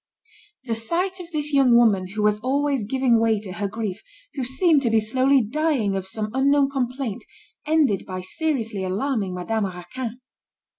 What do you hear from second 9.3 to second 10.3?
Madame Raquin.